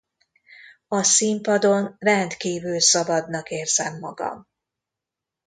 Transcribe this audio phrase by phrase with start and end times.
[0.87, 4.47] A színpadon rendkívül szabadnak érzem magam.